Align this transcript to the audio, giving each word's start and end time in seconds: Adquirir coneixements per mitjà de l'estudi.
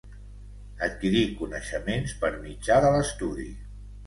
Adquirir 0.87 1.21
coneixements 1.41 2.17
per 2.25 2.33
mitjà 2.47 2.79
de 2.89 2.91
l'estudi. 2.97 3.49